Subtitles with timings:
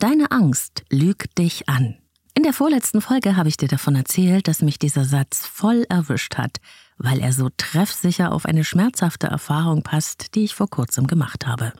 [0.00, 1.98] Deine Angst lügt dich an.
[2.32, 6.38] In der vorletzten Folge habe ich dir davon erzählt, dass mich dieser Satz voll erwischt
[6.38, 6.56] hat,
[6.96, 11.74] weil er so treffsicher auf eine schmerzhafte Erfahrung passt, die ich vor kurzem gemacht habe.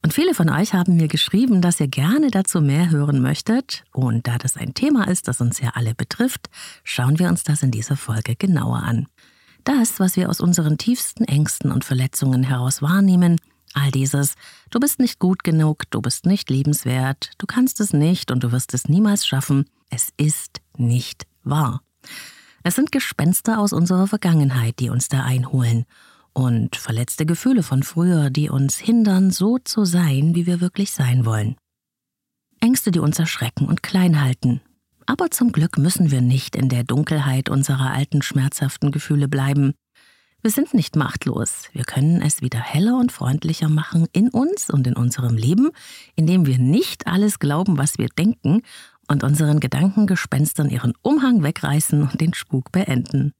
[0.00, 3.82] Und viele von euch haben mir geschrieben, dass ihr gerne dazu mehr hören möchtet.
[3.92, 6.48] Und da das ein Thema ist, das uns ja alle betrifft,
[6.84, 9.08] schauen wir uns das in dieser Folge genauer an.
[9.64, 13.40] Das, was wir aus unseren tiefsten Ängsten und Verletzungen heraus wahrnehmen,
[13.74, 14.34] all dieses,
[14.70, 18.52] du bist nicht gut genug, du bist nicht liebenswert, du kannst es nicht und du
[18.52, 21.82] wirst es niemals schaffen, es ist nicht wahr.
[22.62, 25.84] Es sind Gespenster aus unserer Vergangenheit, die uns da einholen
[26.32, 31.24] und verletzte Gefühle von früher, die uns hindern, so zu sein, wie wir wirklich sein
[31.24, 31.56] wollen.
[32.60, 34.60] Ängste, die uns erschrecken und klein halten.
[35.06, 39.74] Aber zum Glück müssen wir nicht in der Dunkelheit unserer alten schmerzhaften Gefühle bleiben.
[40.44, 41.70] Wir sind nicht machtlos.
[41.72, 45.70] Wir können es wieder heller und freundlicher machen in uns und in unserem Leben,
[46.16, 48.60] indem wir nicht alles glauben, was wir denken
[49.08, 53.32] und unseren Gedankengespenstern ihren Umhang wegreißen und den Spuk beenden.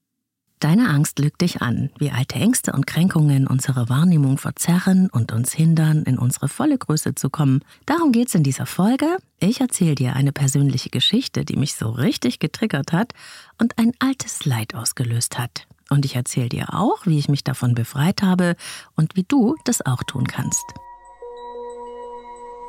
[0.61, 5.53] Deine Angst lügt dich an, wie alte Ängste und Kränkungen unsere Wahrnehmung verzerren und uns
[5.53, 7.61] hindern, in unsere volle Größe zu kommen.
[7.85, 9.19] Darum geht's in dieser Folge.
[9.41, 13.13] Ich erzähle dir eine persönliche Geschichte, die mich so richtig getriggert hat
[13.61, 15.67] und ein altes Leid ausgelöst hat.
[15.91, 18.57] Und ich erzähle dir auch, wie ich mich davon befreit habe
[18.97, 20.65] und wie du das auch tun kannst.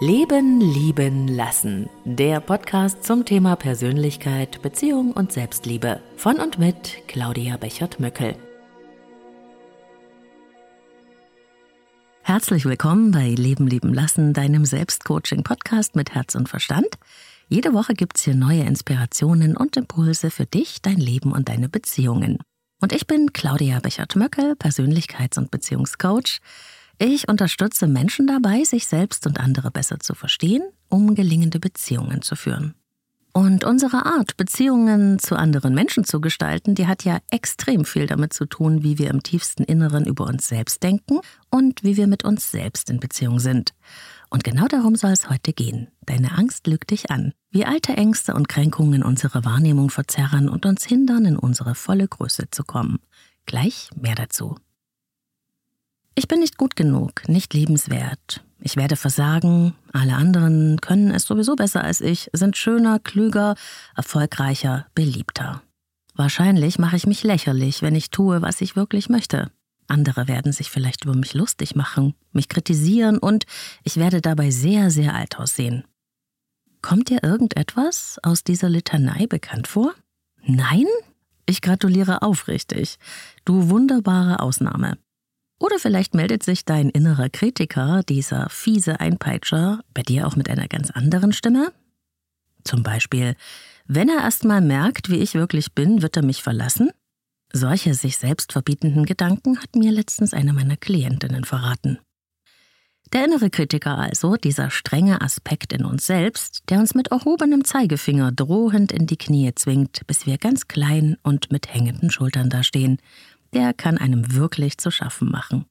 [0.01, 1.89] Leben, lieben, lassen.
[2.03, 6.01] Der Podcast zum Thema Persönlichkeit, Beziehung und Selbstliebe.
[6.17, 8.35] Von und mit Claudia Bechert-Möckel.
[12.23, 16.89] Herzlich willkommen bei Leben, lieben, lassen, deinem Selbstcoaching-Podcast mit Herz und Verstand.
[17.47, 22.39] Jede Woche gibt's hier neue Inspirationen und Impulse für dich, dein Leben und deine Beziehungen.
[22.85, 26.37] Und ich bin Claudia Bechert-Möckel, Persönlichkeits- und Beziehungscoach.
[26.99, 32.35] Ich unterstütze Menschen dabei, sich selbst und andere besser zu verstehen, um gelingende Beziehungen zu
[32.35, 32.75] führen.
[33.33, 38.33] Und unsere Art, Beziehungen zu anderen Menschen zu gestalten, die hat ja extrem viel damit
[38.33, 42.23] zu tun, wie wir im tiefsten Inneren über uns selbst denken und wie wir mit
[42.23, 43.73] uns selbst in Beziehung sind.
[44.35, 45.87] Und genau darum soll es heute gehen.
[46.05, 47.31] Deine Angst lügt dich an.
[47.51, 52.49] Wie alte Ängste und Kränkungen unsere Wahrnehmung verzerren und uns hindern, in unsere volle Größe
[52.51, 52.99] zu kommen.
[53.45, 54.57] Gleich mehr dazu.
[56.15, 58.43] Ich bin nicht gut genug, nicht liebenswert.
[58.59, 63.55] Ich werde versagen, alle anderen können es sowieso besser als ich, sind schöner, klüger,
[63.95, 65.61] erfolgreicher, beliebter.
[66.13, 69.49] Wahrscheinlich mache ich mich lächerlich, wenn ich tue, was ich wirklich möchte.
[69.87, 73.45] Andere werden sich vielleicht über mich lustig machen, mich kritisieren und
[73.83, 75.85] ich werde dabei sehr, sehr alt aussehen.
[76.81, 79.93] Kommt dir irgendetwas aus dieser Litanei bekannt vor?
[80.43, 80.85] Nein?
[81.47, 82.97] Ich gratuliere aufrichtig.
[83.43, 84.97] Du wunderbare Ausnahme.
[85.59, 90.67] Oder vielleicht meldet sich dein innerer Kritiker, dieser fiese Einpeitscher, bei dir auch mit einer
[90.67, 91.71] ganz anderen Stimme?
[92.63, 93.35] Zum Beispiel,
[93.87, 96.89] wenn er erst mal merkt, wie ich wirklich bin, wird er mich verlassen?
[97.57, 101.99] Solche sich selbst verbietenden Gedanken hat mir letztens eine meiner Klientinnen verraten.
[103.13, 108.33] Der innere Kritiker also, dieser strenge Aspekt in uns selbst, der uns mit erhobenem Zeigefinger
[108.33, 112.97] drohend in die Knie zwingt, bis wir ganz klein und mit hängenden Schultern dastehen
[113.55, 115.65] der kann einem wirklich zu schaffen machen.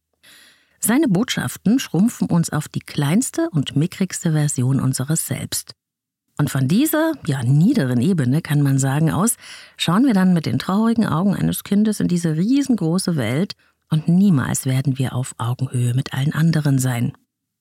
[0.80, 5.72] Seine Botschaften schrumpfen uns auf die kleinste und mickrigste Version unseres Selbst.
[6.36, 9.36] Und von dieser, ja, niederen Ebene, kann man sagen, aus,
[9.76, 13.54] schauen wir dann mit den traurigen Augen eines Kindes in diese riesengroße Welt
[13.90, 17.12] und niemals werden wir auf Augenhöhe mit allen anderen sein.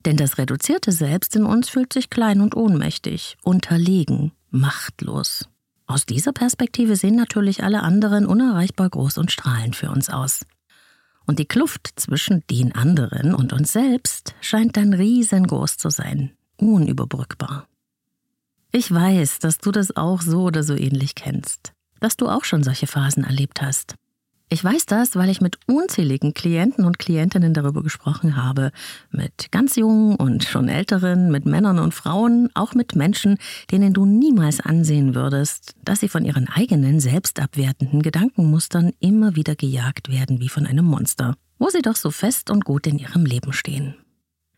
[0.05, 5.47] Denn das reduzierte Selbst in uns fühlt sich klein und ohnmächtig, unterlegen, machtlos.
[5.85, 10.45] Aus dieser Perspektive sehen natürlich alle anderen unerreichbar groß und strahlend für uns aus.
[11.25, 17.67] Und die Kluft zwischen den anderen und uns selbst scheint dann riesengroß zu sein, unüberbrückbar.
[18.75, 22.63] Ich weiß, dass du das auch so oder so ähnlich kennst, dass du auch schon
[22.63, 23.93] solche Phasen erlebt hast.
[24.49, 28.71] Ich weiß das, weil ich mit unzähligen Klienten und Klientinnen darüber gesprochen habe.
[29.11, 33.37] Mit ganz jungen und schon älteren, mit Männern und Frauen, auch mit Menschen,
[33.69, 40.09] denen du niemals ansehen würdest, dass sie von ihren eigenen selbstabwertenden Gedankenmustern immer wieder gejagt
[40.09, 43.53] werden wie von einem Monster, wo sie doch so fest und gut in ihrem Leben
[43.53, 43.93] stehen.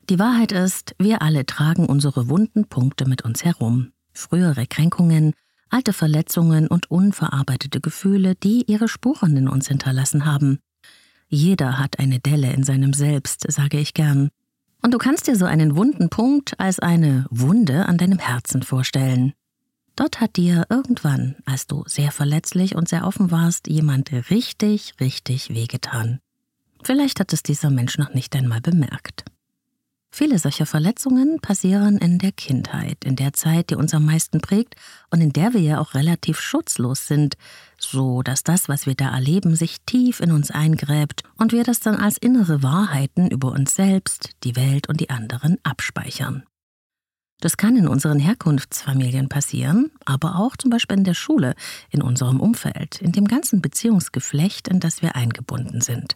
[0.10, 3.92] Die Wahrheit ist, wir alle tragen unsere wunden Punkte mit uns herum.
[4.16, 5.34] Frühere Kränkungen,
[5.70, 10.60] alte Verletzungen und unverarbeitete Gefühle, die ihre Spuren in uns hinterlassen haben.
[11.28, 14.30] Jeder hat eine Delle in seinem Selbst, sage ich gern.
[14.82, 19.34] Und du kannst dir so einen wunden Punkt als eine Wunde an deinem Herzen vorstellen.
[19.96, 25.50] Dort hat dir irgendwann, als du sehr verletzlich und sehr offen warst, jemand richtig, richtig
[25.50, 26.20] wehgetan.
[26.84, 29.26] Vielleicht hat es dieser Mensch noch nicht einmal bemerkt.
[30.18, 34.76] Viele solcher Verletzungen passieren in der Kindheit, in der Zeit, die uns am meisten prägt
[35.10, 37.36] und in der wir ja auch relativ schutzlos sind,
[37.78, 41.82] so dass das, was wir da erleben, sich tief in uns eingräbt und wir das
[41.82, 46.44] dann als innere Wahrheiten über uns selbst, die Welt und die anderen abspeichern.
[47.42, 51.56] Das kann in unseren Herkunftsfamilien passieren, aber auch zum Beispiel in der Schule,
[51.90, 56.16] in unserem Umfeld, in dem ganzen Beziehungsgeflecht, in das wir eingebunden sind.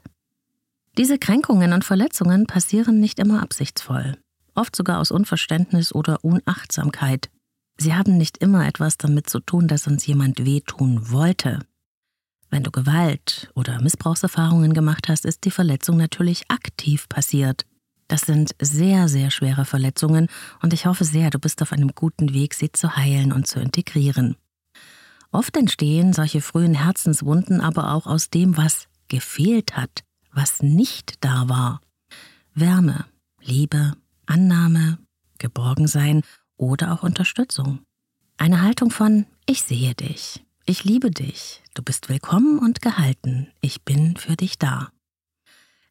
[0.98, 4.18] Diese Kränkungen und Verletzungen passieren nicht immer absichtsvoll,
[4.56, 7.30] oft sogar aus Unverständnis oder Unachtsamkeit.
[7.78, 11.60] Sie haben nicht immer etwas damit zu tun, dass uns jemand wehtun wollte.
[12.50, 17.66] Wenn du Gewalt oder Missbrauchserfahrungen gemacht hast, ist die Verletzung natürlich aktiv passiert.
[18.08, 20.28] Das sind sehr, sehr schwere Verletzungen
[20.62, 23.60] und ich hoffe sehr, du bist auf einem guten Weg, sie zu heilen und zu
[23.60, 24.36] integrieren.
[25.32, 31.50] Oft entstehen solche frühen Herzenswunden aber auch aus dem, was gefehlt hat, was nicht da
[31.50, 31.82] war.
[32.54, 33.06] Wärme,
[33.42, 33.94] Liebe,
[34.26, 34.98] Annahme,
[35.38, 36.22] Geborgensein
[36.58, 37.80] oder auch Unterstützung.
[38.38, 43.84] Eine Haltung von Ich sehe dich, ich liebe dich, du bist willkommen und gehalten, ich
[43.84, 44.92] bin für dich da.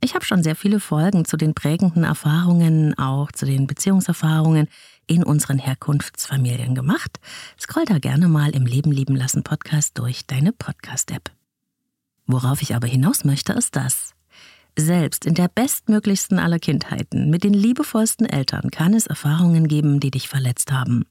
[0.01, 4.69] Ich habe schon sehr viele Folgen zu den prägenden Erfahrungen, auch zu den Beziehungserfahrungen
[5.09, 7.19] in unseren Herkunftsfamilien gemacht.
[7.61, 11.33] Scroll da gerne mal im Leben lieben lassen Podcast durch deine Podcast-App.
[12.27, 14.15] Worauf ich aber hinaus möchte, ist das.
[14.81, 20.13] Selbst in der bestmöglichsten aller Kindheiten, mit den liebevollsten Eltern, kann es Erfahrungen geben, die
[20.13, 21.05] dich verletzt haben.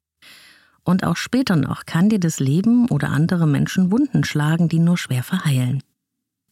[0.85, 4.97] Und auch später noch kann dir das Leben oder andere Menschen Wunden schlagen, die nur
[4.97, 5.83] schwer verheilen.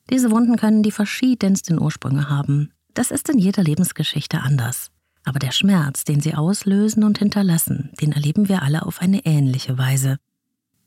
[0.09, 2.73] Diese Wunden können die verschiedensten Ursprünge haben.
[2.93, 4.91] Das ist in jeder Lebensgeschichte anders.
[5.23, 9.77] Aber der Schmerz, den sie auslösen und hinterlassen, den erleben wir alle auf eine ähnliche
[9.77, 10.17] Weise.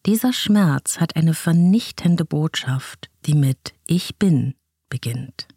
[0.04, 4.52] Dieser Schmerz hat eine vernichtende Botschaft, die mit Ich bin
[4.90, 5.48] beginnt.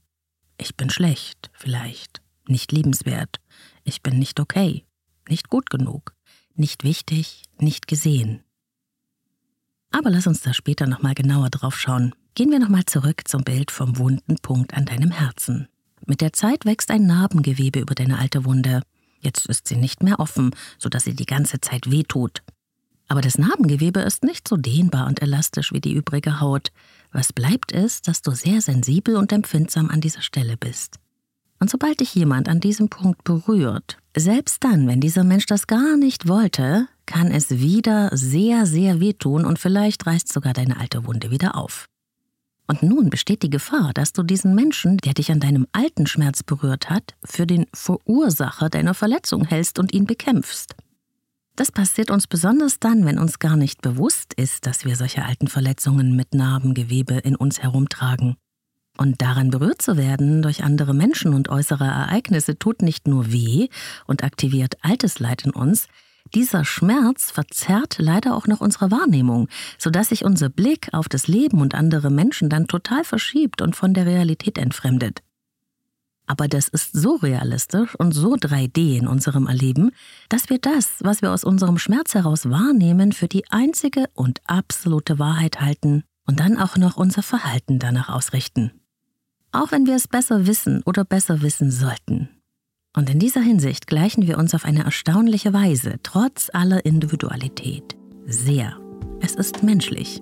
[0.62, 3.42] Ich bin schlecht, vielleicht, nicht liebenswert,
[3.84, 4.86] ich bin nicht okay,
[5.28, 6.14] nicht gut genug,
[6.54, 8.44] nicht wichtig, nicht gesehen.
[9.90, 12.14] Aber lass uns da später nochmal genauer drauf schauen.
[12.36, 15.68] Gehen wir nochmal zurück zum Bild vom wunden Punkt an deinem Herzen.
[16.06, 18.84] Mit der Zeit wächst ein Narbengewebe über deine alte Wunde.
[19.20, 22.44] Jetzt ist sie nicht mehr offen, sodass sie die ganze Zeit wehtut.
[23.12, 26.72] Aber das Narbengewebe ist nicht so dehnbar und elastisch wie die übrige Haut.
[27.12, 30.96] Was bleibt ist, dass du sehr sensibel und empfindsam an dieser Stelle bist.
[31.60, 35.98] Und sobald dich jemand an diesem Punkt berührt, selbst dann, wenn dieser Mensch das gar
[35.98, 41.32] nicht wollte, kann es wieder sehr, sehr wehtun und vielleicht reißt sogar deine alte Wunde
[41.32, 41.88] wieder auf.
[42.66, 46.44] Und nun besteht die Gefahr, dass du diesen Menschen, der dich an deinem alten Schmerz
[46.44, 50.78] berührt hat, für den Verursacher deiner Verletzung hältst und ihn bekämpfst.
[51.56, 55.48] Das passiert uns besonders dann, wenn uns gar nicht bewusst ist, dass wir solche alten
[55.48, 58.36] Verletzungen mit Narbengewebe in uns herumtragen.
[58.98, 63.68] Und daran berührt zu werden durch andere Menschen und äußere Ereignisse tut nicht nur weh
[64.06, 65.88] und aktiviert altes Leid in uns,
[66.34, 71.62] dieser Schmerz verzerrt leider auch noch unsere Wahrnehmung, sodass sich unser Blick auf das Leben
[71.62, 75.22] und andere Menschen dann total verschiebt und von der Realität entfremdet.
[76.32, 79.92] Aber das ist so realistisch und so 3D in unserem Erleben,
[80.30, 85.20] dass wir das, was wir aus unserem Schmerz heraus wahrnehmen, für die einzige und absolute
[85.20, 88.72] Wahrheit halten und dann auch noch unser Verhalten danach ausrichten.
[89.52, 92.30] Auch wenn wir es besser wissen oder besser wissen sollten.
[92.96, 97.98] Und in dieser Hinsicht gleichen wir uns auf eine erstaunliche Weise, trotz aller Individualität.
[98.26, 98.78] Sehr.
[99.20, 100.22] Es ist menschlich.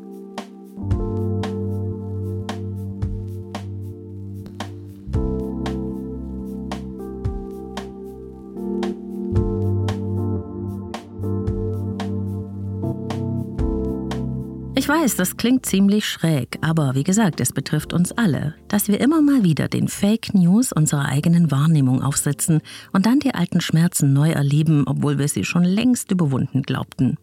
[14.89, 19.21] Weiß, das klingt ziemlich schräg, aber wie gesagt, es betrifft uns alle, dass wir immer
[19.21, 24.31] mal wieder den Fake News unserer eigenen Wahrnehmung aufsetzen und dann die alten Schmerzen neu
[24.31, 27.17] erleben, obwohl wir sie schon längst überwunden glaubten.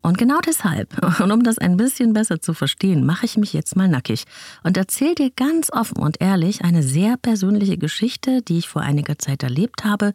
[0.00, 3.74] Und genau deshalb, und um das ein bisschen besser zu verstehen, mache ich mich jetzt
[3.74, 4.22] mal nackig
[4.62, 9.18] und erzähle dir ganz offen und ehrlich eine sehr persönliche Geschichte, die ich vor einiger
[9.18, 10.12] Zeit erlebt habe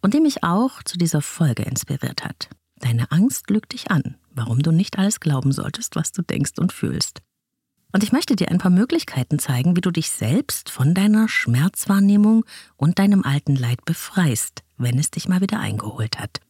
[0.00, 2.48] und die mich auch zu dieser Folge inspiriert hat.
[2.80, 6.72] Deine Angst lügt dich an warum du nicht alles glauben solltest, was du denkst und
[6.72, 7.22] fühlst.
[7.92, 12.44] Und ich möchte dir ein paar Möglichkeiten zeigen, wie du dich selbst von deiner Schmerzwahrnehmung
[12.76, 16.40] und deinem alten Leid befreist, wenn es dich mal wieder eingeholt hat.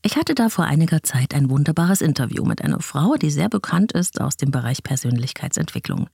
[0.00, 3.92] Ich hatte da vor einiger Zeit ein wunderbares Interview mit einer Frau, die sehr bekannt
[3.92, 6.08] ist aus dem Bereich Persönlichkeitsentwicklung.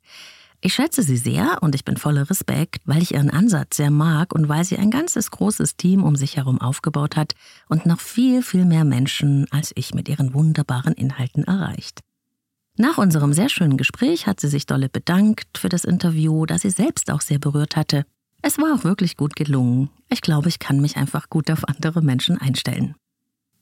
[0.62, 4.34] Ich schätze sie sehr und ich bin voller Respekt, weil ich ihren Ansatz sehr mag
[4.34, 7.34] und weil sie ein ganzes großes Team um sich herum aufgebaut hat
[7.68, 12.00] und noch viel, viel mehr Menschen als ich mit ihren wunderbaren Inhalten erreicht.
[12.76, 16.70] Nach unserem sehr schönen Gespräch hat sie sich dolle bedankt für das Interview, das sie
[16.70, 18.04] selbst auch sehr berührt hatte.
[18.42, 19.88] Es war auch wirklich gut gelungen.
[20.10, 22.96] Ich glaube, ich kann mich einfach gut auf andere Menschen einstellen.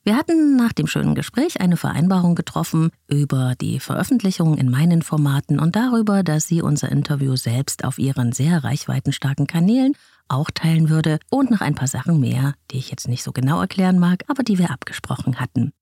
[0.09, 5.61] Wir hatten nach dem schönen Gespräch eine Vereinbarung getroffen über die Veröffentlichung in meinen Formaten
[5.61, 9.93] und darüber, dass sie unser Interview selbst auf ihren sehr reichweitenstarken Kanälen
[10.27, 13.61] auch teilen würde und noch ein paar Sachen mehr, die ich jetzt nicht so genau
[13.61, 15.75] erklären mag, aber die wir abgesprochen hatten.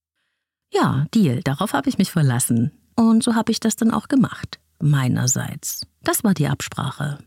[0.73, 2.73] Ja, Deal, darauf habe ich mich verlassen.
[2.97, 4.59] Und so habe ich das dann auch gemacht.
[4.81, 5.87] Meinerseits.
[6.03, 7.19] Das war die Absprache.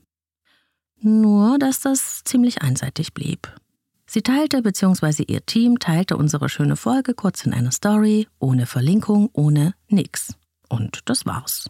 [0.99, 3.47] Nur, dass das ziemlich einseitig blieb.
[4.11, 5.21] Sie teilte bzw.
[5.27, 10.33] ihr Team teilte unsere schöne Folge kurz in einer Story, ohne Verlinkung, ohne nix.
[10.67, 11.69] Und das war's.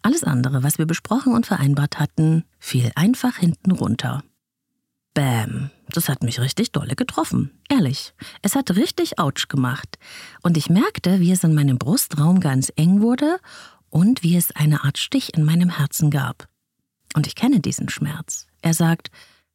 [0.00, 4.24] Alles andere, was wir besprochen und vereinbart hatten, fiel einfach hinten runter.
[5.12, 7.50] Bäm, das hat mich richtig dolle getroffen.
[7.68, 9.98] Ehrlich, es hat richtig Autsch gemacht.
[10.42, 13.38] Und ich merkte, wie es in meinem Brustraum ganz eng wurde
[13.90, 16.48] und wie es eine Art Stich in meinem Herzen gab.
[17.14, 18.46] Und ich kenne diesen Schmerz.
[18.62, 19.10] Er sagt,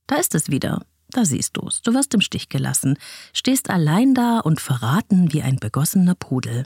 [0.05, 0.85] da ist es wieder.
[1.11, 1.81] Da siehst du's.
[1.81, 2.97] Du wirst im Stich gelassen,
[3.33, 6.65] stehst allein da und verraten wie ein begossener Pudel.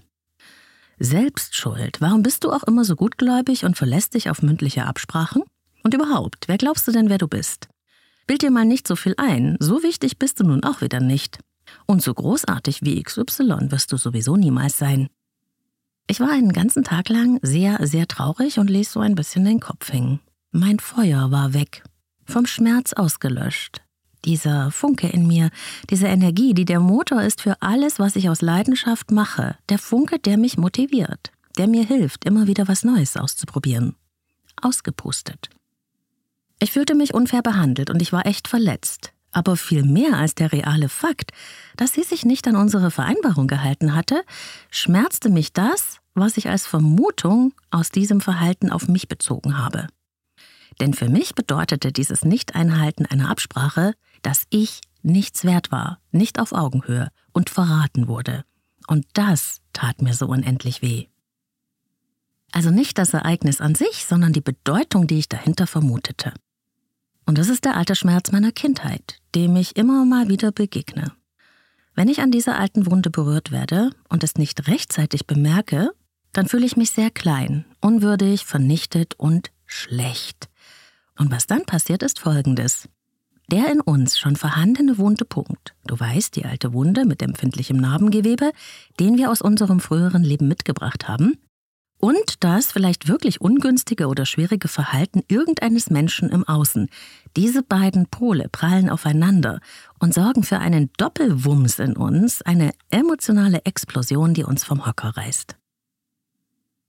[0.99, 2.01] Selbstschuld.
[2.01, 5.43] Warum bist du auch immer so gutgläubig und verlässt dich auf mündliche Absprachen?
[5.83, 7.69] Und überhaupt, wer glaubst du denn, wer du bist?
[8.27, 11.39] Bild dir mal nicht so viel ein, so wichtig bist du nun auch wieder nicht.
[11.85, 15.09] Und so großartig wie XY wirst du sowieso niemals sein.
[16.07, 19.59] Ich war einen ganzen Tag lang sehr, sehr traurig und ließ so ein bisschen den
[19.59, 20.19] Kopf hängen.
[20.51, 21.83] Mein Feuer war weg,
[22.25, 23.81] vom Schmerz ausgelöscht.
[24.25, 25.49] Dieser Funke in mir,
[25.89, 30.19] diese Energie, die der Motor ist für alles, was ich aus Leidenschaft mache, der Funke,
[30.19, 33.95] der mich motiviert, der mir hilft, immer wieder was Neues auszuprobieren.
[34.61, 35.49] Ausgepustet.
[36.59, 39.13] Ich fühlte mich unfair behandelt und ich war echt verletzt.
[39.31, 41.31] Aber viel mehr als der reale Fakt,
[41.77, 44.23] dass sie sich nicht an unsere Vereinbarung gehalten hatte,
[44.69, 49.87] schmerzte mich das, was ich als Vermutung aus diesem Verhalten auf mich bezogen habe.
[50.79, 56.51] Denn für mich bedeutete dieses Nicht-Einhalten einer Absprache, dass ich nichts wert war, nicht auf
[56.51, 58.43] Augenhöhe und verraten wurde.
[58.87, 61.07] Und das tat mir so unendlich weh.
[62.51, 66.33] Also nicht das Ereignis an sich, sondern die Bedeutung, die ich dahinter vermutete.
[67.25, 71.13] Und das ist der alte Schmerz meiner Kindheit, dem ich immer mal wieder begegne.
[71.95, 75.91] Wenn ich an dieser alten Wunde berührt werde und es nicht rechtzeitig bemerke,
[76.33, 80.49] dann fühle ich mich sehr klein, unwürdig, vernichtet und schlecht.
[81.17, 82.87] Und was dann passiert, ist Folgendes.
[83.51, 88.53] Der in uns schon vorhandene wunde Punkt, du weißt, die alte Wunde mit empfindlichem Narbengewebe,
[88.97, 91.37] den wir aus unserem früheren Leben mitgebracht haben,
[91.99, 96.89] und das vielleicht wirklich ungünstige oder schwierige Verhalten irgendeines Menschen im Außen.
[97.35, 99.59] Diese beiden Pole prallen aufeinander
[99.99, 105.57] und sorgen für einen Doppelwumms in uns, eine emotionale Explosion, die uns vom Hocker reißt.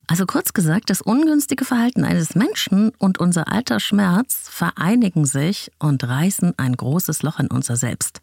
[0.06, 6.02] Also kurz gesagt, das ungünstige Verhalten eines Menschen und unser alter Schmerz vereinigen sich und
[6.04, 8.20] reißen ein großes Loch in unser Selbst.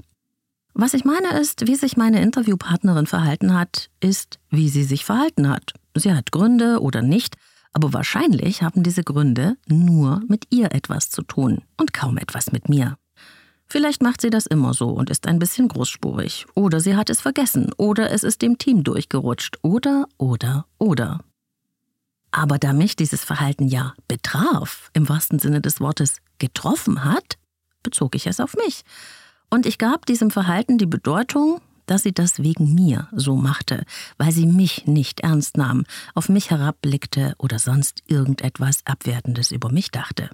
[0.73, 5.49] Was ich meine ist, wie sich meine Interviewpartnerin verhalten hat, ist, wie sie sich verhalten
[5.49, 5.73] hat.
[5.95, 7.37] Sie hat Gründe oder nicht,
[7.73, 12.69] aber wahrscheinlich haben diese Gründe nur mit ihr etwas zu tun und kaum etwas mit
[12.69, 12.97] mir.
[13.67, 16.47] Vielleicht macht sie das immer so und ist ein bisschen großspurig.
[16.55, 17.69] Oder sie hat es vergessen.
[17.77, 19.59] Oder es ist dem Team durchgerutscht.
[19.61, 21.19] Oder, oder, oder.
[22.31, 27.37] Aber da mich dieses Verhalten ja betraf, im wahrsten Sinne des Wortes getroffen hat,
[27.83, 28.83] bezog ich es auf mich.
[29.49, 33.83] Und ich gab diesem Verhalten die Bedeutung, dass sie das wegen mir so machte,
[34.17, 39.89] weil sie mich nicht ernst nahm, auf mich herabblickte oder sonst irgendetwas Abwertendes über mich
[39.89, 40.29] dachte.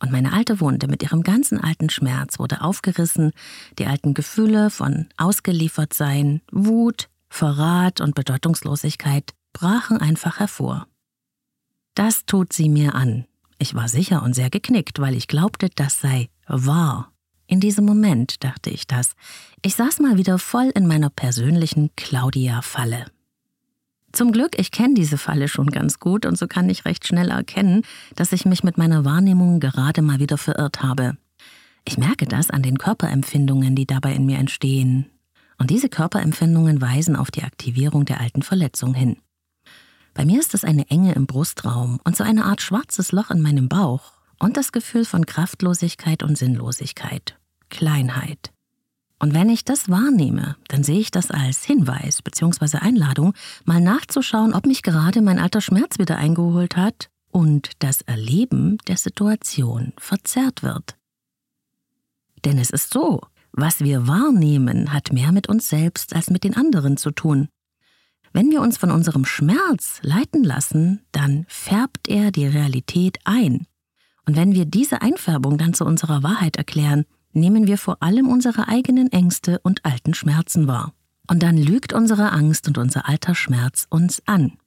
[0.00, 3.32] Und meine alte Wunde mit ihrem ganzen alten Schmerz wurde aufgerissen,
[3.78, 10.86] die alten Gefühle von Ausgeliefertsein, Wut, Verrat und Bedeutungslosigkeit brachen einfach hervor.
[11.94, 13.26] Das tut sie mir an.
[13.58, 17.10] Ich war sicher und sehr geknickt, weil ich glaubte, das sei wahr.
[17.48, 19.14] In diesem Moment dachte ich das.
[19.62, 23.06] Ich saß mal wieder voll in meiner persönlichen Claudia-Falle.
[24.12, 27.30] Zum Glück, ich kenne diese Falle schon ganz gut und so kann ich recht schnell
[27.30, 27.82] erkennen,
[28.14, 31.16] dass ich mich mit meiner Wahrnehmung gerade mal wieder verirrt habe.
[31.84, 35.06] Ich merke das an den Körperempfindungen, die dabei in mir entstehen.
[35.58, 39.16] Und diese Körperempfindungen weisen auf die Aktivierung der alten Verletzung hin.
[40.14, 43.40] Bei mir ist es eine Enge im Brustraum und so eine Art schwarzes Loch in
[43.40, 47.38] meinem Bauch und das Gefühl von Kraftlosigkeit und Sinnlosigkeit.
[47.70, 48.52] Kleinheit.
[49.20, 52.78] Und wenn ich das wahrnehme, dann sehe ich das als Hinweis bzw.
[52.78, 53.34] Einladung,
[53.64, 58.96] mal nachzuschauen, ob mich gerade mein alter Schmerz wieder eingeholt hat und das Erleben der
[58.96, 60.96] Situation verzerrt wird.
[62.44, 63.22] Denn es ist so,
[63.52, 67.48] was wir wahrnehmen, hat mehr mit uns selbst als mit den anderen zu tun.
[68.32, 73.66] Wenn wir uns von unserem Schmerz leiten lassen, dann färbt er die Realität ein
[74.26, 78.68] Und wenn wir diese Einfärbung dann zu unserer Wahrheit erklären, nehmen wir vor allem unsere
[78.68, 80.92] eigenen Ängste und alten Schmerzen wahr.
[81.30, 84.58] Und dann lügt unsere Angst und unser alter Schmerz uns an.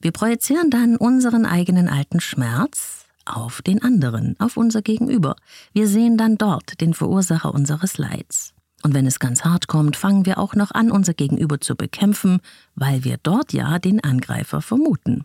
[0.00, 5.36] Wir projizieren dann unseren eigenen alten Schmerz auf den anderen, auf unser Gegenüber.
[5.72, 8.53] Wir sehen dann dort den Verursacher unseres Leids.
[8.84, 12.40] Und wenn es ganz hart kommt, fangen wir auch noch an, unser Gegenüber zu bekämpfen,
[12.74, 15.24] weil wir dort ja den Angreifer vermuten.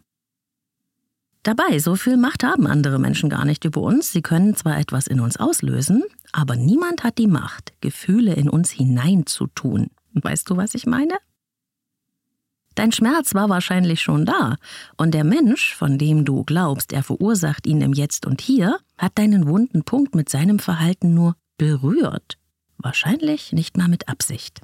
[1.43, 4.13] Dabei, so viel Macht haben andere Menschen gar nicht über uns.
[4.13, 8.71] Sie können zwar etwas in uns auslösen, aber niemand hat die Macht, Gefühle in uns
[8.71, 9.87] hineinzutun.
[10.13, 11.15] Weißt du, was ich meine?
[12.75, 14.55] Dein Schmerz war wahrscheinlich schon da,
[14.95, 19.17] und der Mensch, von dem du glaubst, er verursacht ihn im Jetzt und Hier, hat
[19.17, 22.38] deinen wunden Punkt mit seinem Verhalten nur berührt.
[22.81, 24.62] Wahrscheinlich nicht mal mit Absicht.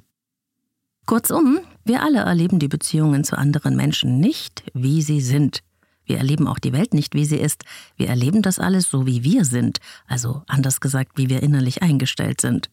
[1.04, 5.60] Kurzum, wir alle erleben die Beziehungen zu anderen Menschen nicht, wie sie sind.
[6.04, 7.64] Wir erleben auch die Welt nicht, wie sie ist.
[7.96, 12.40] Wir erleben das alles so, wie wir sind, also anders gesagt, wie wir innerlich eingestellt
[12.40, 12.70] sind.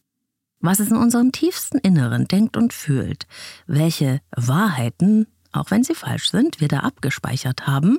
[0.60, 3.26] Was es in unserem tiefsten Inneren denkt und fühlt,
[3.66, 7.98] welche Wahrheiten, auch wenn sie falsch sind, wir da abgespeichert haben,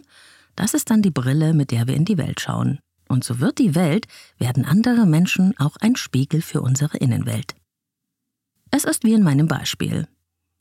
[0.55, 2.79] das ist dann die Brille, mit der wir in die Welt schauen.
[3.07, 4.07] Und so wird die Welt,
[4.37, 7.55] werden andere Menschen auch ein Spiegel für unsere Innenwelt.
[8.71, 10.07] Es ist wie in meinem Beispiel.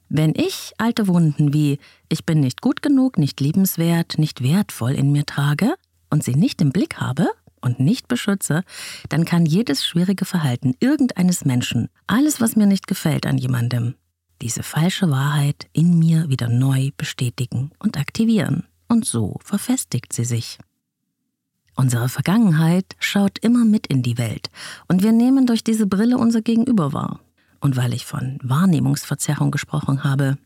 [0.08, 5.10] Wenn ich alte Wunden wie ich bin nicht gut genug, nicht liebenswert, nicht wertvoll in
[5.10, 5.74] mir trage
[6.10, 7.26] und sie nicht im Blick habe
[7.60, 8.62] und nicht beschütze,
[9.08, 13.94] dann kann jedes schwierige Verhalten irgendeines Menschen, alles, was mir nicht gefällt an jemandem,
[14.42, 18.68] diese falsche Wahrheit in mir wieder neu bestätigen und aktivieren.
[18.86, 20.58] Und so verfestigt sie sich.
[21.76, 24.50] Unsere Vergangenheit schaut immer mit in die Welt
[24.88, 27.20] und wir nehmen durch diese Brille unser Gegenüber wahr
[27.60, 30.36] und weil ich von Wahrnehmungsverzerrung gesprochen habe.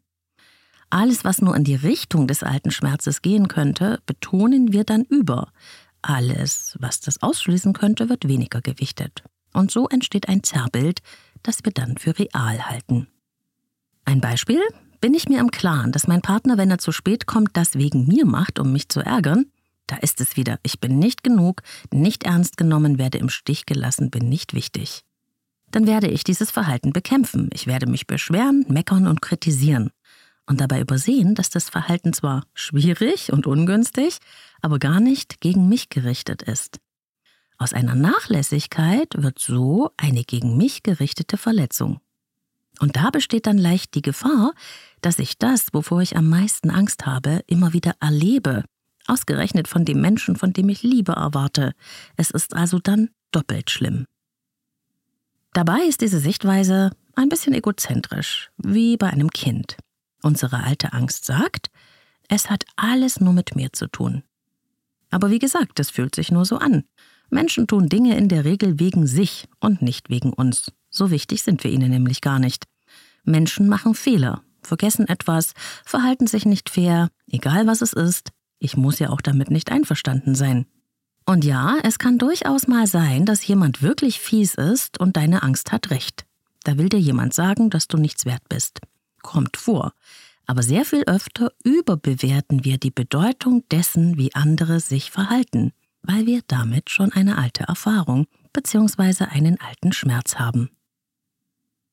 [0.89, 5.53] Alles, was nur in die Richtung des alten Schmerzes gehen könnte, betonen wir dann über.
[6.01, 9.23] Alles, was das ausschließen könnte, wird weniger gewichtet.
[9.53, 11.01] Und so entsteht ein Zerrbild,
[11.43, 13.09] das wir dann für real halten.
[14.05, 14.63] Ein Beispiel?
[15.01, 18.07] Bin ich mir im Klaren, dass mein Partner, wenn er zu spät kommt, das wegen
[18.07, 19.47] mir macht, um mich zu ärgern?
[19.89, 20.61] Da ist es wieder.
[20.63, 25.03] Ich bin nicht genug, nicht ernst genommen, werde im Stich gelassen, bin nicht wichtig
[25.71, 27.51] dann werde ich dieses Verhalten bekämpfen.
[27.53, 29.91] Ich werde mich beschweren, meckern und kritisieren.
[30.47, 34.19] Und dabei übersehen, dass das Verhalten zwar schwierig und ungünstig,
[34.63, 36.79] aber gar nicht gegen mich gerichtet ist.
[37.59, 42.01] Aus einer Nachlässigkeit wird so eine gegen mich gerichtete Verletzung.
[42.81, 44.53] Und da besteht dann leicht die Gefahr,
[45.03, 48.65] dass ich das, wovor ich am meisten Angst habe, immer wieder erlebe,
[49.09, 51.73] ausgerechnet von dem Menschen, von dem ich Liebe erwarte.
[52.17, 54.07] Es ist also dann doppelt schlimm.
[55.53, 59.77] Dabei ist diese Sichtweise ein bisschen egozentrisch, wie bei einem Kind.
[60.23, 61.71] Unsere alte Angst sagt,
[62.29, 64.23] es hat alles nur mit mir zu tun.
[65.11, 66.85] Aber wie gesagt, es fühlt sich nur so an.
[67.31, 70.73] Menschen tun Dinge in der Regel wegen sich und nicht wegen uns.
[70.91, 72.67] So wichtig sind wir ihnen nämlich gar nicht.
[73.25, 78.31] Menschen machen Fehler, vergessen etwas, verhalten sich nicht fair, egal was es ist.
[78.59, 80.67] Ich muss ja auch damit nicht einverstanden sein.
[81.25, 85.73] Und ja, es kann durchaus mal sein, dass jemand wirklich fies ist und deine Angst
[85.73, 86.25] hat recht.
[86.65, 88.81] Da will dir jemand sagen, dass du nichts wert bist.
[89.23, 89.93] Kommt vor.
[90.47, 96.41] Aber sehr viel öfter überbewerten wir die Bedeutung dessen, wie andere sich verhalten, weil wir
[96.47, 99.25] damit schon eine alte Erfahrung bzw.
[99.25, 100.71] einen alten Schmerz haben.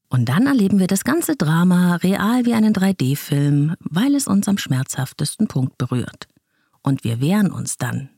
[0.08, 4.58] Und dann erleben wir das ganze Drama real wie einen 3D-Film, weil es uns am
[4.58, 6.28] schmerzhaftesten Punkt berührt.
[6.86, 8.10] Und wir wehren uns dann,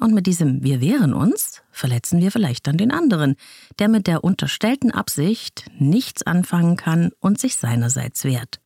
[0.00, 3.34] und mit diesem Wir wehren uns verletzen wir vielleicht dann den anderen,
[3.78, 8.60] der mit der unterstellten Absicht nichts anfangen kann und sich seinerseits wehrt.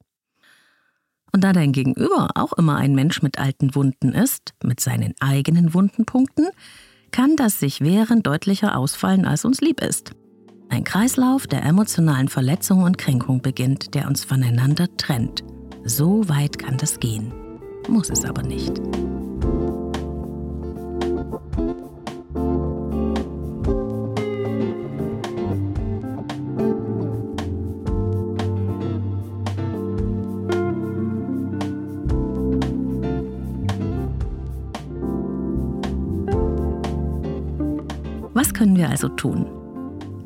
[1.33, 5.73] Und da dein Gegenüber auch immer ein Mensch mit alten Wunden ist, mit seinen eigenen
[5.73, 6.51] Wundenpunkten,
[7.11, 10.13] kann das sich wehren deutlicher ausfallen, als uns lieb ist.
[10.69, 15.43] Ein Kreislauf der emotionalen Verletzung und Kränkung beginnt, der uns voneinander trennt.
[15.85, 17.33] So weit kann das gehen,
[17.89, 18.81] muss es aber nicht.
[38.63, 39.45] Können wir also tun?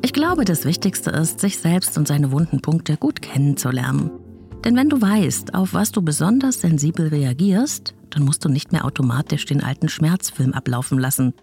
[0.03, 4.11] Ich glaube, das Wichtigste ist, sich selbst und seine wunden Punkte gut kennenzulernen.
[4.63, 8.85] Denn wenn du weißt, auf was du besonders sensibel reagierst, dann musst du nicht mehr
[8.85, 11.33] automatisch den alten Schmerzfilm ablaufen lassen,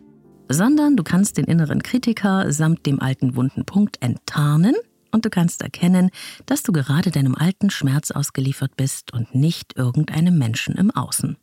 [0.49, 4.77] sondern du kannst den inneren Kritiker samt dem alten wunden Punkt enttarnen
[5.11, 6.11] und du kannst erkennen,
[6.47, 11.39] dass du gerade deinem alten Schmerz ausgeliefert bist und nicht irgendeinem Menschen im Außen.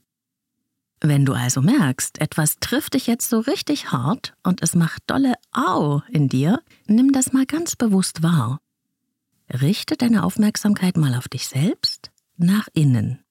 [1.03, 5.33] Wenn du also merkst, etwas trifft dich jetzt so richtig hart und es macht dolle
[5.51, 8.59] Au in dir, nimm das mal ganz bewusst wahr.
[9.49, 13.23] Richte deine Aufmerksamkeit mal auf dich selbst, nach innen.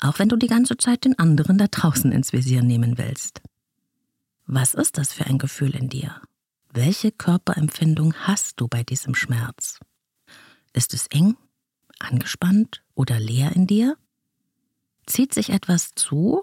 [0.00, 3.42] Auch wenn du die ganze Zeit den anderen da draußen ins Visier nehmen willst.
[4.46, 6.20] Was ist das für ein Gefühl in dir?
[6.72, 9.78] Welche Körperempfindung hast du bei diesem Schmerz?
[10.72, 11.36] Ist es eng,
[12.00, 13.96] angespannt oder leer in dir?
[15.06, 16.42] Zieht sich etwas zu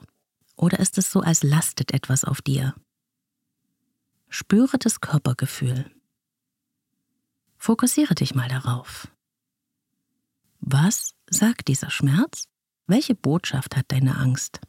[0.56, 2.76] oder ist es so, als lastet etwas auf dir?
[4.30, 5.92] Spüre das Körpergefühl.
[7.58, 9.08] Fokussiere dich mal darauf.
[10.60, 12.48] Was sagt dieser Schmerz?
[12.88, 14.60] Welche Botschaft hat deine Angst?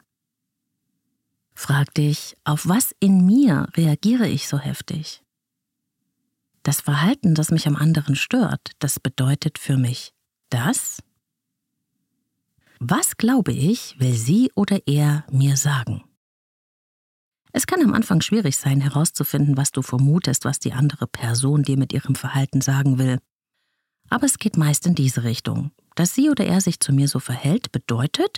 [1.53, 5.23] Frag dich, auf was in mir reagiere ich so heftig?
[6.63, 10.13] Das Verhalten, das mich am anderen stört, das bedeutet für mich
[10.49, 11.01] das
[12.79, 16.03] was glaube ich, will sie oder er mir sagen?
[17.51, 21.77] Es kann am Anfang schwierig sein, herauszufinden, was du vermutest, was die andere Person dir
[21.77, 23.19] mit ihrem Verhalten sagen will.
[24.09, 25.71] Aber es geht meist in diese Richtung.
[25.95, 28.37] Dass sie oder er sich zu mir so verhält, bedeutet,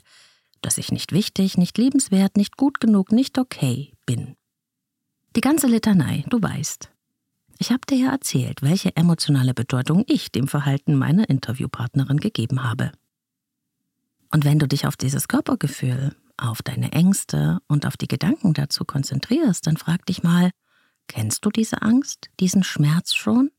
[0.61, 4.35] dass ich nicht wichtig, nicht liebenswert, nicht gut genug, nicht okay bin.
[5.35, 6.89] Die ganze Litanei, du weißt.
[7.59, 12.91] Ich habe dir ja erzählt, welche emotionale Bedeutung ich dem Verhalten meiner Interviewpartnerin gegeben habe.
[14.31, 18.85] Und wenn du dich auf dieses Körpergefühl, auf deine Ängste und auf die Gedanken dazu
[18.85, 20.51] konzentrierst, dann frag dich mal,
[21.07, 23.51] kennst du diese Angst, diesen Schmerz schon?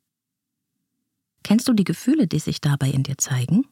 [1.42, 3.66] Kennst du die Gefühle, die sich dabei in dir zeigen?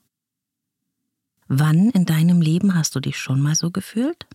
[1.47, 4.27] Wann in deinem Leben hast du dich schon mal so gefühlt?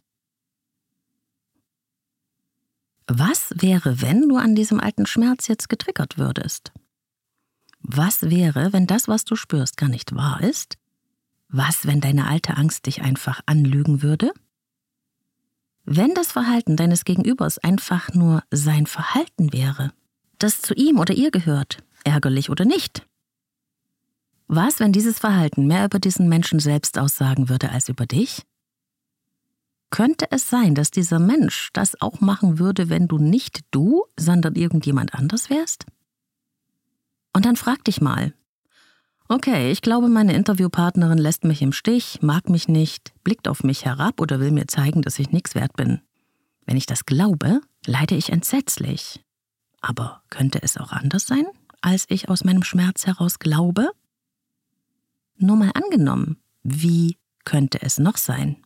[3.08, 6.72] Was wäre, wenn du an diesem alten Schmerz jetzt getriggert würdest?
[7.82, 10.78] Was wäre, wenn das, was du spürst, gar nicht wahr ist,
[11.54, 14.34] was, wenn deine alte Angst dich einfach anlügen würde?
[15.86, 19.94] Wenn das Verhalten deines Gegenübers einfach nur sein Verhalten wäre,
[20.40, 23.08] das zu ihm oder ihr gehört, ärgerlich oder nicht?
[24.48, 28.44] Was, wenn dieses Verhalten mehr über diesen Menschen selbst aussagen würde als über dich?
[29.90, 34.56] Könnte es sein, dass dieser Mensch das auch machen würde, wenn du nicht du, sondern
[34.56, 35.86] irgendjemand anders wärst?
[37.32, 38.34] Und dann frag dich mal,
[39.34, 43.84] Okay, ich glaube, meine Interviewpartnerin lässt mich im Stich, mag mich nicht, blickt auf mich
[43.84, 46.02] herab oder will mir zeigen, dass ich nichts wert bin.
[46.68, 49.24] Wenn ich das glaube, leide ich entsetzlich.
[49.82, 51.48] Aber könnte es auch anders sein,
[51.82, 53.90] als ich aus meinem Schmerz heraus glaube?
[55.38, 58.58] Nur mal angenommen, wie könnte es noch sein?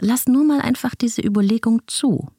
[0.00, 2.30] Lass nur mal einfach diese Überlegung zu.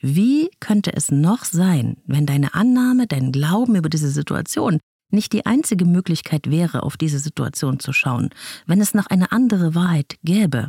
[0.00, 4.80] Wie könnte es noch sein, wenn deine Annahme, dein Glauben über diese Situation
[5.14, 8.30] nicht die einzige Möglichkeit wäre, auf diese Situation zu schauen,
[8.66, 10.68] wenn es noch eine andere Wahrheit gäbe?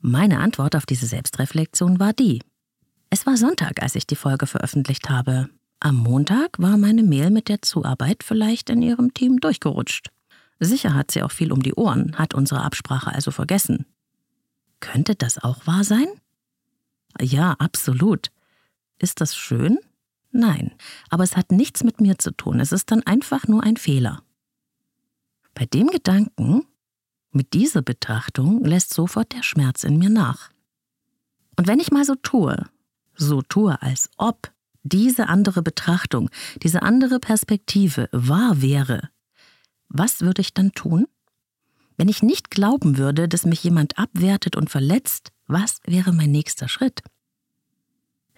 [0.00, 2.42] Meine Antwort auf diese Selbstreflexion war die.
[3.10, 5.48] Es war Sonntag, als ich die Folge veröffentlicht habe.
[5.80, 10.10] Am Montag war meine Mail mit der Zuarbeit vielleicht in ihrem Team durchgerutscht.
[10.58, 13.86] Sicher hat sie auch viel um die Ohren, hat unsere Absprache also vergessen.
[14.80, 16.06] Könnte das auch wahr sein?
[17.20, 18.30] Ja, absolut.
[18.98, 19.78] Ist das schön?
[20.32, 20.72] Nein,
[21.08, 24.22] aber es hat nichts mit mir zu tun, es ist dann einfach nur ein Fehler.
[25.54, 26.64] Bei dem Gedanken,
[27.32, 30.50] mit dieser Betrachtung, lässt sofort der Schmerz in mir nach.
[31.56, 32.64] Und wenn ich mal so tue,
[33.14, 36.30] so tue, als ob diese andere Betrachtung,
[36.62, 39.10] diese andere Perspektive wahr wäre,
[39.88, 41.06] was würde ich dann tun?
[41.96, 46.68] Wenn ich nicht glauben würde, dass mich jemand abwertet und verletzt, was wäre mein nächster
[46.68, 47.02] Schritt?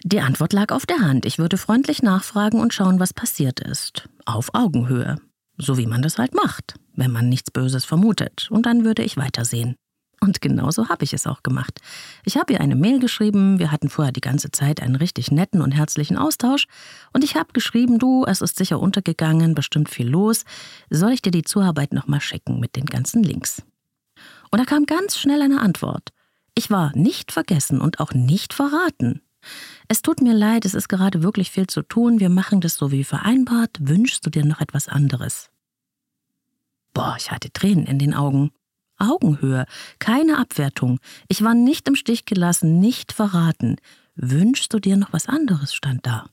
[0.05, 1.27] Die Antwort lag auf der Hand.
[1.27, 4.09] Ich würde freundlich nachfragen und schauen, was passiert ist.
[4.27, 5.17] Auf Augenhöhe.
[5.59, 8.49] So wie man das halt macht, wenn man nichts Böses vermutet.
[8.51, 9.77] Und dann würde ich weitersehen.
[10.21, 11.81] Und genauso habe ich es auch gemacht.
[12.25, 15.61] Ich habe ihr eine Mail geschrieben, wir hatten vorher die ganze Zeit einen richtig netten
[15.61, 16.67] und herzlichen Austausch,
[17.12, 20.45] und ich habe geschrieben, du, es ist sicher untergegangen, bestimmt viel los,
[20.91, 23.65] soll ich dir die Zuarbeit nochmal schicken mit den ganzen Links?
[24.53, 26.11] Und da kam ganz schnell eine Antwort.
[26.55, 29.23] Ich war nicht vergessen und auch nicht verraten.
[29.89, 32.91] Es tut mir leid, es ist gerade wirklich viel zu tun, wir machen das so
[32.91, 35.51] wie vereinbart, wünschst du dir noch etwas anderes?
[36.95, 38.53] Boah, ich hatte Tränen in den Augen.
[38.99, 39.67] Augenhöhe,
[39.99, 41.01] keine Abwertung.
[41.29, 43.77] Ich war nicht im Stich gelassen, nicht verraten.
[44.15, 46.27] Wünschst du dir noch was anderes, stand da.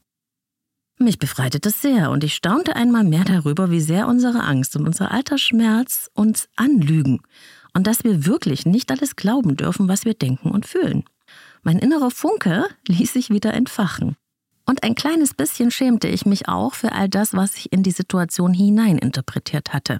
[1.00, 4.86] Mich befreite das sehr und ich staunte einmal mehr darüber, wie sehr unsere Angst und
[4.86, 7.22] unser alter Schmerz uns anlügen
[7.74, 11.06] und dass wir wirklich nicht alles glauben dürfen, was wir denken und fühlen.
[11.62, 14.16] Mein innerer Funke ließ sich wieder entfachen.
[14.66, 17.92] Und ein kleines bisschen schämte ich mich auch für all das, was ich in die
[17.92, 20.00] Situation hineininterpretiert hatte.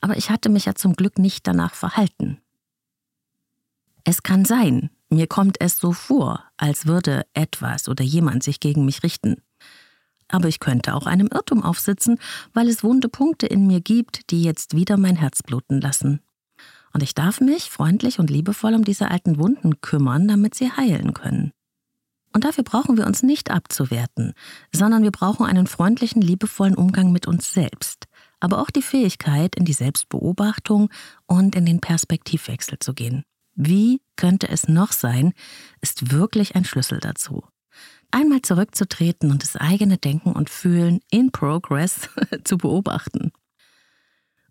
[0.00, 2.40] Aber ich hatte mich ja zum Glück nicht danach verhalten.
[4.04, 8.86] Es kann sein, Mir kommt es so vor, als würde etwas oder jemand sich gegen
[8.86, 9.42] mich richten.
[10.28, 12.18] Aber ich könnte auch einem Irrtum aufsitzen,
[12.54, 16.22] weil es wunde Punkte in mir gibt, die jetzt wieder mein Herz bluten lassen.
[16.92, 21.14] Und ich darf mich freundlich und liebevoll um diese alten Wunden kümmern, damit sie heilen
[21.14, 21.52] können.
[22.32, 24.32] Und dafür brauchen wir uns nicht abzuwerten,
[24.72, 28.06] sondern wir brauchen einen freundlichen, liebevollen Umgang mit uns selbst,
[28.40, 30.88] aber auch die Fähigkeit, in die Selbstbeobachtung
[31.26, 33.24] und in den Perspektivwechsel zu gehen.
[33.54, 35.34] Wie könnte es noch sein,
[35.82, 37.44] ist wirklich ein Schlüssel dazu.
[38.10, 42.08] Einmal zurückzutreten und das eigene Denken und Fühlen in Progress
[42.44, 43.32] zu beobachten.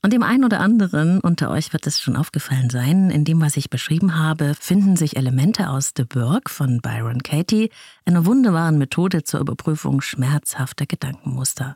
[0.03, 3.55] Und dem einen oder anderen unter euch wird es schon aufgefallen sein, in dem, was
[3.55, 7.69] ich beschrieben habe, finden sich Elemente aus The Work von Byron Katie,
[8.03, 11.75] einer wunderbaren Methode zur Überprüfung schmerzhafter Gedankenmuster.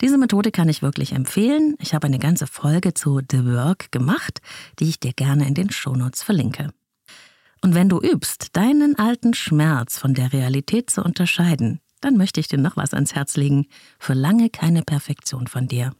[0.00, 1.76] Diese Methode kann ich wirklich empfehlen.
[1.78, 4.40] Ich habe eine ganze Folge zu The Work gemacht,
[4.80, 6.72] die ich dir gerne in den Shownotes verlinke.
[7.60, 12.48] Und wenn du übst, deinen alten Schmerz von der Realität zu unterscheiden, dann möchte ich
[12.48, 13.68] dir noch was ans Herz legen.
[14.00, 15.92] Verlange keine Perfektion von dir.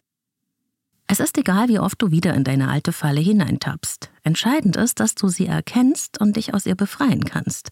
[1.07, 4.11] Es ist egal, wie oft du wieder in deine alte Falle hineintappst.
[4.23, 7.71] Entscheidend ist, dass du sie erkennst und dich aus ihr befreien kannst.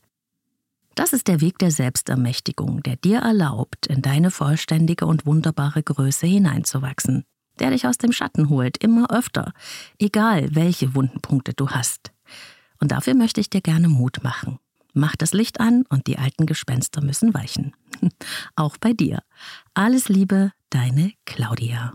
[0.95, 6.27] Das ist der Weg der Selbstermächtigung, der dir erlaubt, in deine vollständige und wunderbare Größe
[6.27, 7.25] hineinzuwachsen,
[7.59, 9.53] der dich aus dem Schatten holt, immer öfter,
[9.99, 12.12] egal welche Wundenpunkte du hast.
[12.79, 14.59] Und dafür möchte ich dir gerne Mut machen.
[14.92, 17.75] Mach das Licht an und die alten Gespenster müssen weichen.
[18.57, 19.21] Auch bei dir.
[19.73, 21.95] Alles Liebe, deine Claudia.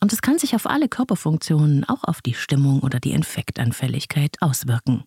[0.00, 5.04] und es kann sich auf alle Körperfunktionen, auch auf die Stimmung oder die Infektanfälligkeit auswirken.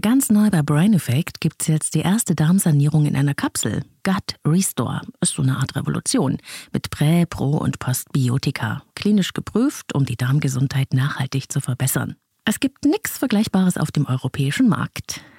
[0.00, 3.82] Ganz neu bei Brain Effect gibt es jetzt die erste Darmsanierung in einer Kapsel.
[4.04, 6.36] Gut Restore ist so eine Art Revolution
[6.72, 8.82] mit Prä-, Pro- und Postbiotika.
[8.94, 12.16] Klinisch geprüft, um die Darmgesundheit nachhaltig zu verbessern.
[12.44, 15.22] Es gibt nichts Vergleichbares auf dem europäischen Markt.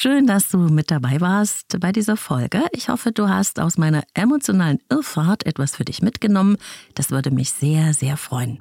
[0.00, 2.62] Schön, dass du mit dabei warst bei dieser Folge.
[2.70, 6.56] Ich hoffe, du hast aus meiner emotionalen Irrfahrt etwas für dich mitgenommen.
[6.94, 8.60] Das würde mich sehr, sehr freuen.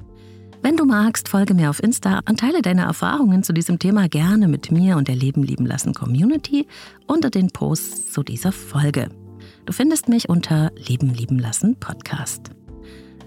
[0.64, 4.48] Wenn du magst, folge mir auf Insta und teile deine Erfahrungen zu diesem Thema gerne
[4.48, 6.66] mit mir und der Leben lieben lassen Community
[7.06, 9.10] unter den Posts zu dieser Folge.
[9.68, 12.50] Du findest mich unter Leben lieben lassen Podcast.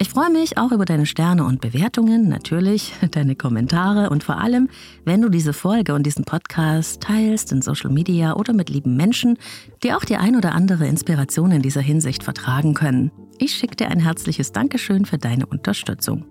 [0.03, 4.71] Ich freue mich auch über deine Sterne und Bewertungen, natürlich deine Kommentare und vor allem,
[5.05, 9.37] wenn du diese Folge und diesen Podcast teilst in Social Media oder mit lieben Menschen,
[9.83, 13.11] die auch die ein oder andere Inspiration in dieser Hinsicht vertragen können.
[13.37, 16.25] Ich schicke dir ein herzliches Dankeschön für deine Unterstützung.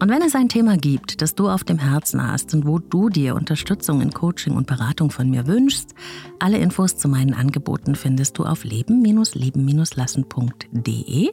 [0.00, 3.08] Und wenn es ein Thema gibt, das du auf dem Herzen hast und wo du
[3.08, 5.94] dir Unterstützung in Coaching und Beratung von mir wünschst,
[6.40, 11.30] alle Infos zu meinen Angeboten findest du auf leben-leben-lassen.de.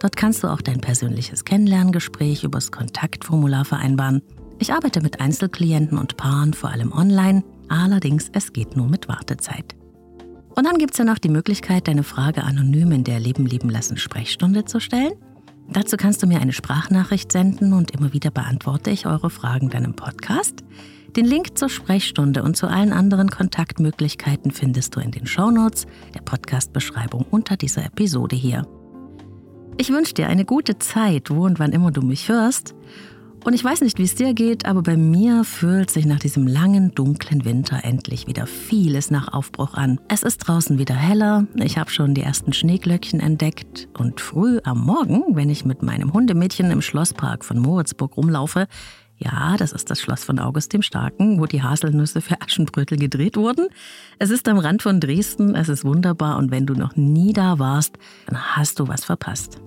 [0.00, 4.22] Dort kannst du auch dein persönliches Kennenlerngespräch übers Kontaktformular vereinbaren.
[4.58, 9.74] Ich arbeite mit Einzelklienten und Paaren vor allem online, allerdings es geht nur mit Wartezeit.
[10.54, 13.68] Und dann gibt es ja noch die Möglichkeit, deine Frage anonym in der Leben lieben
[13.68, 15.12] lassen Sprechstunde zu stellen.
[15.68, 19.84] Dazu kannst du mir eine Sprachnachricht senden und immer wieder beantworte ich eure Fragen dann
[19.84, 20.64] im Podcast.
[21.16, 26.20] Den Link zur Sprechstunde und zu allen anderen Kontaktmöglichkeiten findest du in den Shownotes der
[26.20, 28.66] Podcast-Beschreibung unter dieser Episode hier.
[29.78, 32.74] Ich wünsche dir eine gute Zeit, wo und wann immer du mich hörst.
[33.44, 36.46] Und ich weiß nicht, wie es dir geht, aber bei mir fühlt sich nach diesem
[36.46, 40.00] langen, dunklen Winter endlich wieder vieles nach Aufbruch an.
[40.08, 44.84] Es ist draußen wieder heller, ich habe schon die ersten Schneeglöckchen entdeckt und früh am
[44.84, 48.66] Morgen, wenn ich mit meinem Hundemädchen im Schlosspark von Moritzburg rumlaufe,
[49.18, 53.36] Ja, das ist das Schloss von August dem Starken, wo die Haselnüsse für Aschenbrötel gedreht
[53.36, 53.68] wurden.
[54.18, 57.58] Es ist am Rand von Dresden, es ist wunderbar und wenn du noch nie da
[57.58, 59.58] warst, dann hast du was verpasst.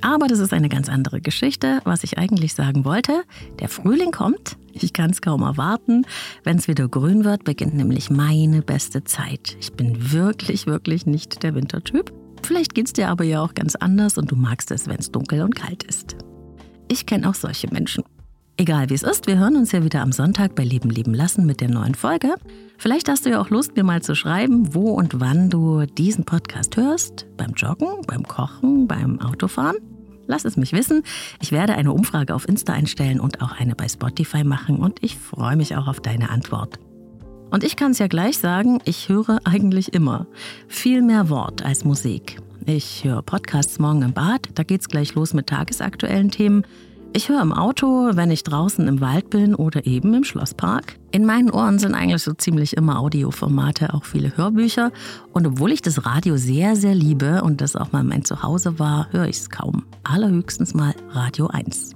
[0.00, 1.80] Aber das ist eine ganz andere Geschichte.
[1.84, 3.24] Was ich eigentlich sagen wollte,
[3.58, 4.58] der Frühling kommt.
[4.74, 6.04] Ich kann es kaum erwarten.
[6.42, 9.56] Wenn es wieder grün wird, beginnt nämlich meine beste Zeit.
[9.60, 12.12] Ich bin wirklich, wirklich nicht der Wintertyp.
[12.42, 15.10] Vielleicht geht es dir aber ja auch ganz anders und du magst es, wenn es
[15.10, 16.16] dunkel und kalt ist.
[16.88, 18.04] Ich kenne auch solche Menschen.
[18.56, 21.44] Egal wie es ist, wir hören uns ja wieder am Sonntag bei Leben leben lassen
[21.44, 22.36] mit der neuen Folge.
[22.78, 26.24] Vielleicht hast du ja auch Lust, mir mal zu schreiben, wo und wann du diesen
[26.24, 27.26] Podcast hörst.
[27.36, 29.78] Beim Joggen, beim Kochen, beim Autofahren.
[30.28, 31.02] Lass es mich wissen.
[31.42, 35.18] Ich werde eine Umfrage auf Insta einstellen und auch eine bei Spotify machen und ich
[35.18, 36.78] freue mich auch auf deine Antwort.
[37.50, 40.28] Und ich kann es ja gleich sagen, ich höre eigentlich immer
[40.68, 42.38] viel mehr Wort als Musik.
[42.66, 46.64] Ich höre Podcasts morgen im Bad, da geht's gleich los mit tagesaktuellen Themen.
[47.16, 50.98] Ich höre im Auto, wenn ich draußen im Wald bin oder eben im Schlosspark.
[51.12, 54.90] In meinen Ohren sind eigentlich so ziemlich immer Audioformate, auch viele Hörbücher.
[55.32, 59.12] Und obwohl ich das Radio sehr, sehr liebe und das auch mal mein Zuhause war,
[59.12, 59.84] höre ich es kaum.
[60.02, 61.92] Allerhöchstens mal Radio 1.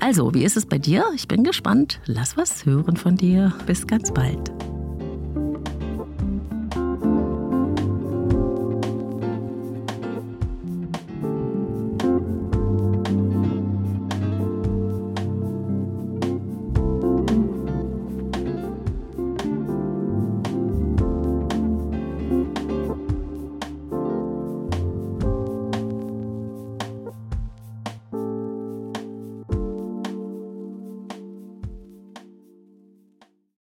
[0.00, 1.06] Also, wie ist es bei dir?
[1.14, 2.00] Ich bin gespannt.
[2.04, 3.54] Lass was hören von dir.
[3.64, 4.52] Bis ganz bald.